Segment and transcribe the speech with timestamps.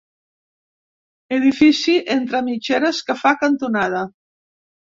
[1.37, 4.05] Edifici entre mitgeres que fa cantonada.